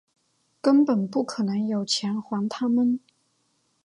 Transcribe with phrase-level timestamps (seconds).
[0.61, 2.99] 根本不可能有钱还他们